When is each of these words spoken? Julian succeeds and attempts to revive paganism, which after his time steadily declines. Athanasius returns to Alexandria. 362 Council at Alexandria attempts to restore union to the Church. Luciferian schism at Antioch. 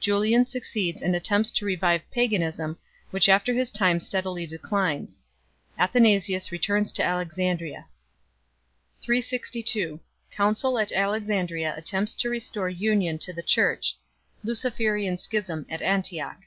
Julian 0.00 0.46
succeeds 0.46 1.00
and 1.00 1.14
attempts 1.14 1.52
to 1.52 1.64
revive 1.64 2.02
paganism, 2.10 2.76
which 3.12 3.28
after 3.28 3.54
his 3.54 3.70
time 3.70 4.00
steadily 4.00 4.44
declines. 4.44 5.24
Athanasius 5.78 6.50
returns 6.50 6.90
to 6.90 7.04
Alexandria. 7.04 7.86
362 9.02 10.00
Council 10.32 10.76
at 10.80 10.90
Alexandria 10.90 11.72
attempts 11.76 12.16
to 12.16 12.28
restore 12.28 12.68
union 12.68 13.16
to 13.20 13.32
the 13.32 13.44
Church. 13.44 13.96
Luciferian 14.42 15.16
schism 15.18 15.64
at 15.70 15.80
Antioch. 15.80 16.40